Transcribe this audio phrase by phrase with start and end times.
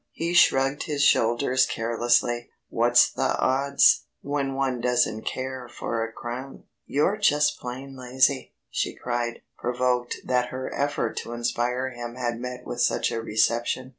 [0.13, 2.49] He shrugged his shoulders carelessly.
[2.69, 8.95] "What's the odds, when one doesn't care for a crown?" "You're just plain lazy!" she
[8.95, 13.89] cried, provoked that her effort to inspire him had met with such a reception.